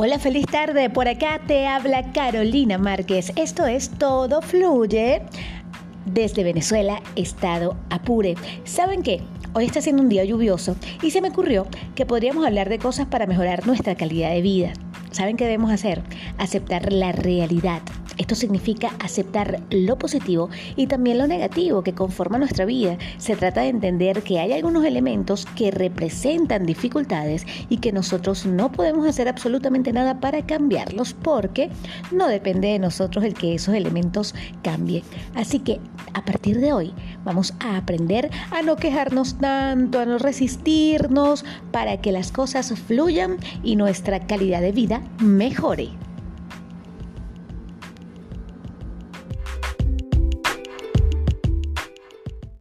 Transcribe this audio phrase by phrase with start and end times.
[0.00, 0.90] Hola, feliz tarde.
[0.90, 3.32] Por acá te habla Carolina Márquez.
[3.34, 5.22] Esto es Todo Fluye
[6.06, 8.36] desde Venezuela, Estado Apure.
[8.62, 9.20] ¿Saben qué?
[9.54, 11.66] Hoy está siendo un día lluvioso y se me ocurrió
[11.96, 14.72] que podríamos hablar de cosas para mejorar nuestra calidad de vida.
[15.10, 16.00] ¿Saben qué debemos hacer?
[16.38, 17.82] Aceptar la realidad.
[18.18, 22.98] Esto significa aceptar lo positivo y también lo negativo que conforma nuestra vida.
[23.16, 28.72] Se trata de entender que hay algunos elementos que representan dificultades y que nosotros no
[28.72, 31.70] podemos hacer absolutamente nada para cambiarlos porque
[32.10, 35.04] no depende de nosotros el que esos elementos cambien.
[35.34, 35.80] Así que
[36.12, 36.92] a partir de hoy
[37.24, 43.36] vamos a aprender a no quejarnos tanto, a no resistirnos para que las cosas fluyan
[43.62, 45.90] y nuestra calidad de vida mejore.